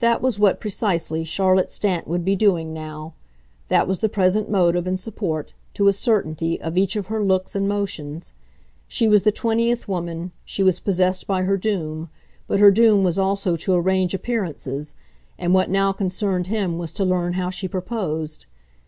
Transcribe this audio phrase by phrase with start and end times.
[0.00, 3.14] That was what, precisely, Charlotte Stant would be doing now;
[3.68, 7.54] that was the present motive and support, to a certainty, of each of her looks
[7.54, 8.32] and motions.
[8.88, 12.08] She was the twentieth woman, she was possessed by her doom,
[12.48, 14.94] but her doom was also to arrange appearances,
[15.38, 18.46] and what now concerned him was to learn how she proposed.